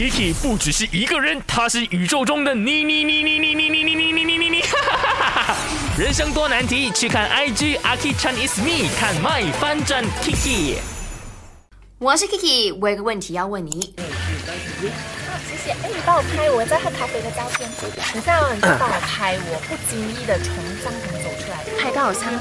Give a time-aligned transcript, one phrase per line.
[0.00, 4.62] Kiki 不只是一个人，他是宇宙中的你你你你你你你你你你你你，
[5.98, 10.76] 人生多难题，去看 IG Aki Chan is me，看 My 翻转 Kiki。
[11.98, 13.94] 我是 Kiki，我有个问题要问你。
[15.46, 15.72] 谢谢。
[15.72, 17.68] 哎，你帮我拍我在喝咖啡的照片。
[18.14, 22.32] 你这样，你帮我拍我不经意的从帐篷走出来，拍到好像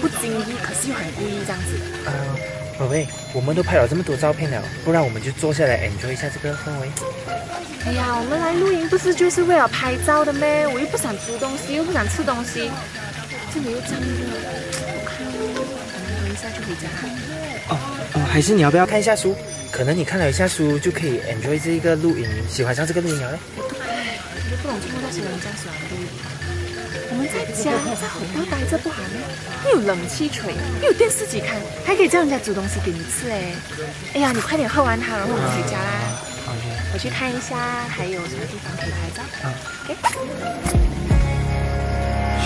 [0.00, 2.59] 不经意，可是又很故意这样子。
[2.80, 6.88] 啊，宝贝，我们都拍了这么多照片了，不然我们就坐下来 enjoy 一下这个氛围。
[7.84, 10.66] 哎呀，我们来露营不是就是为了拍照的咩？
[10.66, 12.70] 我又不想煮东西，又不想吃东西，
[13.52, 14.24] 这里又这么热，
[14.86, 16.88] 我看我们等一下就回家。
[17.68, 17.76] 哦
[18.14, 19.36] 哦，还是你要不要看一下书？
[19.70, 23.38] 可能你看了一下书就可以 enjoy 这一个露营，喜欢上这个露营了嘞。
[24.50, 26.08] 唉，我都不懂为什么那些人这样喜欢露营。
[27.12, 29.08] 我们在家在后头待着不好吗？
[29.66, 33.54] 又有冷气吹，又有电视机看，还可以叫人家煮东西给你吃哎。
[34.14, 36.18] 哎呀，你快点喝完它，然后我们回家啦。
[36.92, 37.56] 我去看一下
[37.88, 39.22] 还有什么地方可以拍照。
[39.44, 39.54] 嗯
[39.86, 39.94] ，OK。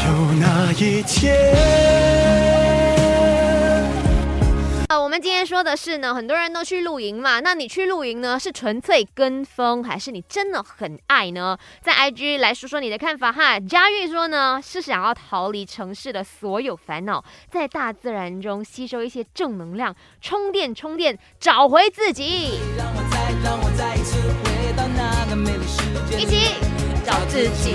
[0.05, 2.34] 有那一天。
[4.95, 11.59] 呃，我们今天说的是呢，很多人都去露营嘛，那你去露营呢，是纯粹跟风，还是你真的很爱呢？
[11.83, 13.59] 在 IG 来说说你的看法哈。
[13.59, 22.61] 佳玉说呢，是想要逃离城市的所有烦恼，在大自然中吸收一些正能量，充电充电，找回自己。
[26.17, 26.55] 一起
[27.05, 27.75] 找自己，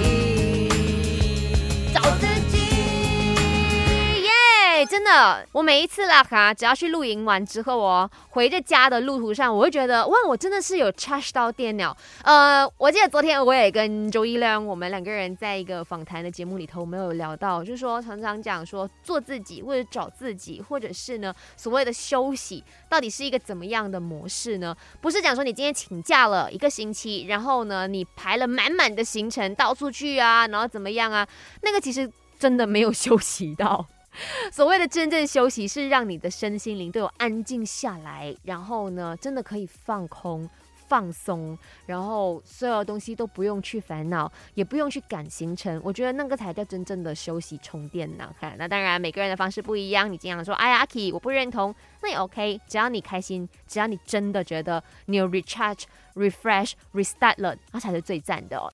[4.99, 11.95] 真的，我每一次啦哈，只要去露营完之后哦，回着家的路途上，我会觉得哇，我真的是有 charge 到电了。
[12.21, 24.75] 呃，我记得昨天我也跟周一亮，我们两个人在一个访谈的节目里头，我们有聊到，就是说常常讲说做自己或者找自己，或者是呢所谓的休息，到底是一个怎么样的模式呢？
[24.99, 31.25] 不是讲说你今天请假了一个星期，然后呢你排了满满的行程到处去啊，然后怎么样啊？
[31.61, 33.87] 那个其实真的没有休息到。
[34.51, 40.49] 所谓的真正休息，是让你的身心灵都有安静下来，然后呢，真的可以放空、
[40.87, 45.79] 放松，然后所有东西都不用去烦恼，也不用去赶行程。
[45.83, 48.33] 我觉得那个才叫真正的休息充电呢。
[48.39, 50.11] 看，那当然每个人的方式不一样。
[50.11, 52.59] 你经常说，哎呀，阿 K，我不认同，那也 OK。
[52.67, 55.83] 只要你开心，只要你真的觉得你有 recharge、
[56.15, 58.67] refresh、restart 了，那才是最赞的哦。